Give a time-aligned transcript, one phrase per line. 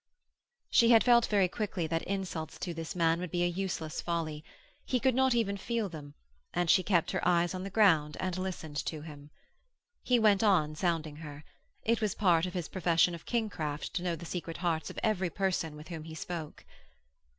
[0.71, 4.43] She had felt very quickly that insults to this man would be a useless folly.
[4.83, 6.15] He could not even feel them,
[6.55, 9.29] and she kept her eyes on the ground and listened to him.
[10.01, 11.43] He went on sounding her.
[11.83, 15.29] It was part of his profession of kingcraft to know the secret hearts of every
[15.29, 16.65] person with whom he spoke.